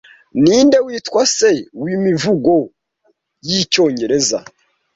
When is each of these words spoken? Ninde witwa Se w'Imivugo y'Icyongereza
Ninde 0.41 0.77
witwa 0.85 1.21
Se 1.35 1.51
w'Imivugo 1.81 2.55
y'Icyongereza 3.47 4.39